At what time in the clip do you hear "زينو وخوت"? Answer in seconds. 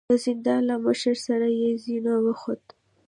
1.83-2.63